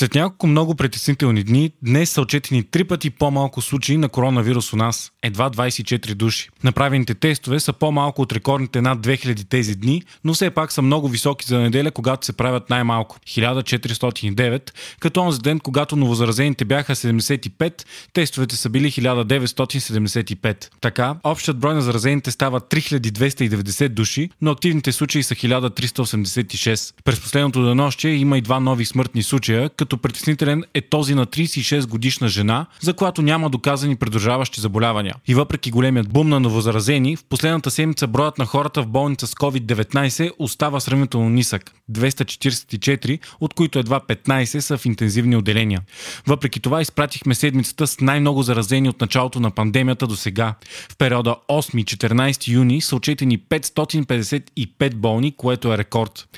[0.00, 4.76] След няколко много притеснителни дни, днес са отчетени три пъти по-малко случаи на коронавирус у
[4.76, 5.12] нас.
[5.22, 6.48] Едва 24 души.
[6.64, 11.08] Направените тестове са по-малко от рекордните над 2000 тези дни, но все пак са много
[11.08, 17.84] високи за неделя, когато се правят най-малко 1409, като онзи ден, когато новозаразените бяха 75,
[18.12, 20.68] тестовете са били 1975.
[20.80, 26.94] Така, общият брой на заразените става 3290 души, но активните случаи са 1386.
[27.04, 31.26] През последното денощие има и два нови смъртни случая, като като притеснителен е този на
[31.26, 35.14] 36 годишна жена, за която няма доказани придружаващи заболявания.
[35.28, 39.34] И въпреки големият бум на новозаразени, в последната седмица броят на хората в болница с
[39.34, 45.80] COVID-19 остава сравнително нисък– 244, от които едва 15 са в интензивни отделения.
[46.26, 50.54] Въпреки това изпратихме седмицата с най-много заразени от началото на пандемията до сега.
[50.90, 56.28] В периода 8-14 юни са отчетени 555 болни, което е рекорд.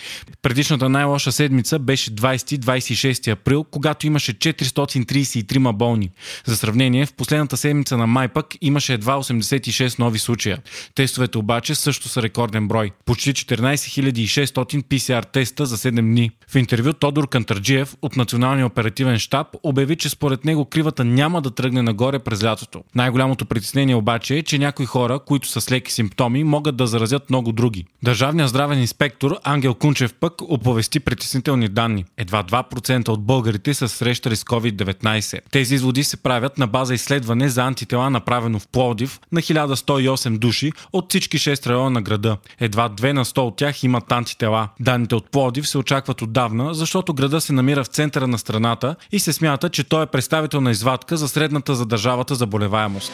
[0.43, 6.11] Предишната най-лоша седмица беше 20-26 април, когато имаше 433 болни.
[6.45, 10.59] За сравнение, в последната седмица на май пък имаше едва 86 нови случая.
[10.95, 12.91] Тестовете обаче също са рекорден брой.
[13.05, 13.93] Почти 14
[14.25, 16.31] 600 PCR теста за 7 дни.
[16.49, 21.51] В интервю Тодор Кантарджиев от Националния оперативен штаб обяви, че според него кривата няма да
[21.51, 22.85] тръгне нагоре през лятото.
[22.95, 27.31] Най-голямото притеснение обаче е, че някои хора, които са с леки симптоми, могат да заразят
[27.31, 27.85] много други.
[28.03, 32.05] Държавният здравен инспектор Ангел Кунчев пък оповести притеснителни данни.
[32.17, 35.41] Едва 2% от българите са срещали с COVID-19.
[35.51, 40.73] Тези изводи се правят на база изследване за антитела, направено в Плодив на 1108 души
[40.93, 42.37] от всички 6 района на града.
[42.61, 44.69] Едва 2 на 100 от тях имат антитела.
[44.81, 49.19] Данните от Плодив се очакват отдавна, защото града се намира в центъра на страната и
[49.19, 53.13] се смята, че той е представителна извадка за средната за държавата заболеваемост.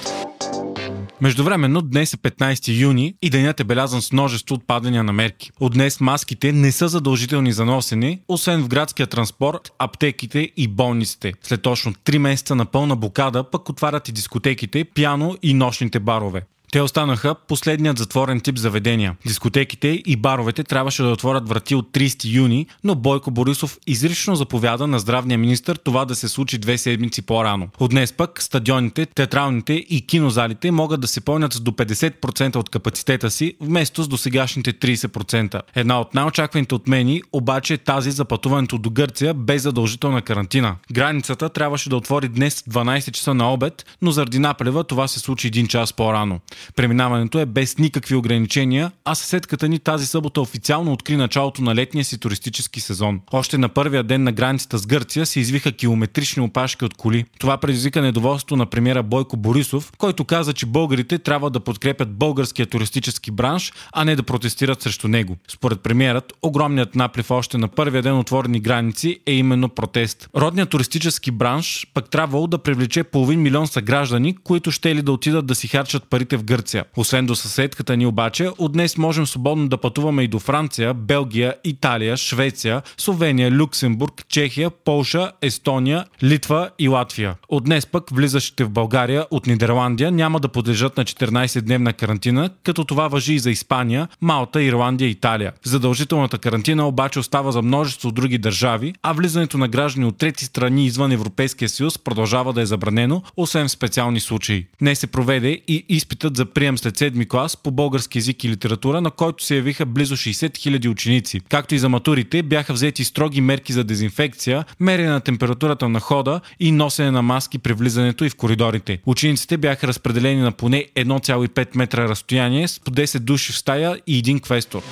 [1.21, 5.51] Междувременно днес е 15 юни и денят е белязан с множество отпадания на мерки.
[5.61, 11.33] От днес маските не са задължителни за носене, освен в градския транспорт, аптеките и болниците.
[11.43, 16.43] След точно 3 месеца на пълна блокада пък отварят и дискотеките, пяно и нощните барове.
[16.73, 19.17] Те останаха последният затворен тип заведения.
[19.27, 24.87] Дискотеките и баровете трябваше да отворят врати от 30 юни, но Бойко Борисов изрично заповяда
[24.87, 27.69] на здравния министр това да се случи две седмици по-рано.
[27.79, 32.69] От днес пък стадионите, театралните и кинозалите могат да се пълнят с до 50% от
[32.69, 35.61] капацитета си, вместо с досегашните 30%.
[35.75, 40.77] Една от най-очакваните отмени обаче е тази за пътуването до Гърция без задължителна карантина.
[40.93, 45.47] Границата трябваше да отвори днес 12 часа на обед, но заради наплева това се случи
[45.47, 46.41] един час по-рано.
[46.77, 52.05] Преминаването е без никакви ограничения, а съседката ни тази събота официално откри началото на летния
[52.05, 53.21] си туристически сезон.
[53.33, 57.25] Още на първия ден на границата с Гърция се извиха километрични опашки от коли.
[57.39, 62.67] Това предизвика недоволство на премиера Бойко Борисов, който каза, че българите трябва да подкрепят българския
[62.67, 65.37] туристически бранш, а не да протестират срещу него.
[65.49, 70.29] Според премиерът, огромният наплив още на първия ден отворени граници е именно протест.
[70.37, 75.47] Родният туристически бранш пък трябвало да привлече половин милион съграждани, които ще ли да отидат
[75.47, 76.85] да си харчат парите в Гърция.
[76.97, 81.55] Освен до съседката ни обаче, от днес можем свободно да пътуваме и до Франция, Белгия,
[81.65, 87.35] Италия, Швеция, Словения, Люксембург, Чехия, Полша, Естония, Литва и Латвия.
[87.49, 92.85] От днес пък влизащите в България от Нидерландия няма да подлежат на 14-дневна карантина, като
[92.85, 95.53] това въжи и за Испания, Малта, Ирландия и Италия.
[95.65, 100.87] Задължителната карантина обаче остава за множество други държави, а влизането на граждани от трети страни
[100.87, 104.67] извън Европейския съюз продължава да е забранено, освен в специални случаи.
[104.81, 109.00] Днес се проведе и изпитът за прием след седми клас по български язик и литература,
[109.00, 111.41] на който се явиха близо 60 000 ученици.
[111.49, 116.40] Както и за матурите, бяха взети строги мерки за дезинфекция, мерене на температурата на хода
[116.61, 118.99] и носене на маски при влизането и в коридорите.
[119.06, 124.19] Учениците бяха разпределени на поне 1,5 метра разстояние с по 10 души в стая и
[124.19, 124.82] един квестор.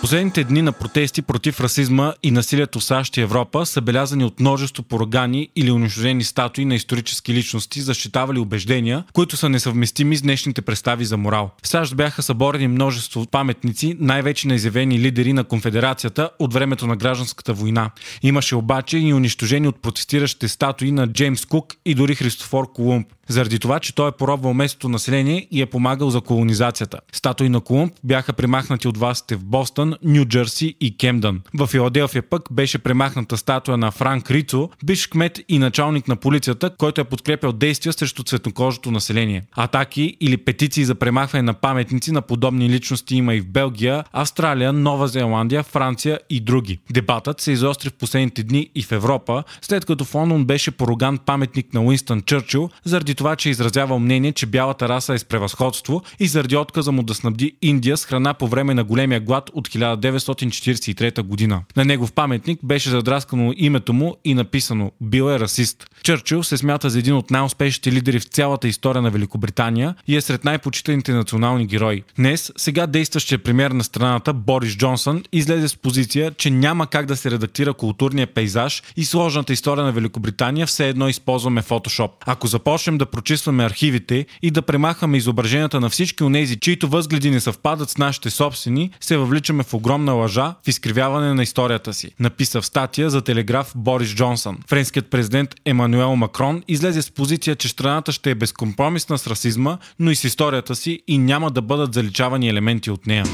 [0.00, 4.40] Последните дни на протести против расизма и насилието в САЩ и Европа са белязани от
[4.40, 10.62] множество порогани или унищожени статуи на исторически личности, защитавали убеждения, които са несъвместими с днешните
[10.62, 11.50] представи за морал.
[11.62, 16.96] В САЩ бяха съборени множество паметници, най-вече на изявени лидери на конфедерацията от времето на
[16.96, 17.90] гражданската война.
[18.22, 23.58] Имаше обаче и унищожени от протестиращите статуи на Джеймс Кук и дори Христофор Колумб заради
[23.58, 26.98] това, че той е поробвал местното население и е помагал за колонизацията.
[27.12, 31.40] Статуи на Колумб бяха примахнати от властите в Бостън Бостън, Нью Джерси и Кемдън.
[31.54, 36.70] В Филаделфия пък беше премахната статуя на Франк Рицо, биш кмет и началник на полицията,
[36.78, 39.42] който е подкрепял действия срещу цветнокожото население.
[39.56, 44.72] Атаки или петиции за премахване на паметници на подобни личности има и в Белгия, Австралия,
[44.72, 46.78] Нова Зеландия, Франция и други.
[46.90, 51.18] Дебатът се изостри в последните дни и в Европа, след като в Лондон беше пороган
[51.18, 56.02] паметник на Уинстън Чърчил, заради това, че изразява мнение, че бялата раса е с превъзходство
[56.20, 59.68] и заради отказа му да снабди Индия с храна по време на големия глад от
[59.78, 61.62] 1943 година.
[61.76, 65.86] На негов паметник беше задраскано името му и написано «Бил е расист».
[66.02, 70.20] Чърчил се смята за един от най-успешните лидери в цялата история на Великобритания и е
[70.20, 72.02] сред най-почитаните национални герои.
[72.16, 77.16] Днес, сега действащия премьер на страната Борис Джонсън излезе с позиция, че няма как да
[77.16, 82.10] се редактира културния пейзаж и сложната история на Великобритания, все едно използваме Photoshop.
[82.26, 87.40] Ако започнем да прочистваме архивите и да премахаме изображенията на всички онези, чието възгледи не
[87.40, 92.10] съвпадат с нашите собствени, се въвличаме в огромна лъжа, в изкривяване на историята си.
[92.20, 94.58] Написа в статия за телеграф Борис Джонсън.
[94.68, 100.10] Френският президент Емануел Макрон излезе с позиция, че страната ще е безкомпромисна с расизма, но
[100.10, 103.24] и с историята си и няма да бъдат заличавани елементи от нея.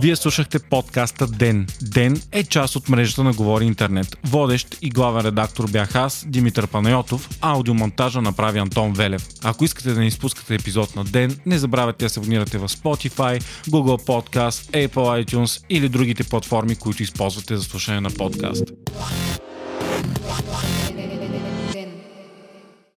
[0.00, 1.66] Вие слушахте подкаста Ден.
[1.82, 4.18] Ден е част от мрежата на Говори Интернет.
[4.24, 9.26] Водещ и главен редактор бях аз, Димитър Панайотов, аудиомонтажа направи Антон Велев.
[9.44, 13.42] Ако искате да не изпускате епизод на Ден, не забравяйте да се абонирате в Spotify,
[13.68, 18.64] Google Podcast, Apple iTunes или другите платформи, които използвате за слушане на подкаст.